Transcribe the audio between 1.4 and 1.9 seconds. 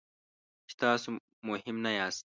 مهم